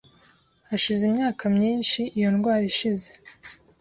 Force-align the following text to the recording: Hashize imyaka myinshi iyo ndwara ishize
Hashize 0.69 1.01
imyaka 1.09 1.43
myinshi 1.55 1.99
iyo 2.17 2.29
ndwara 2.35 2.63
ishize 2.71 3.09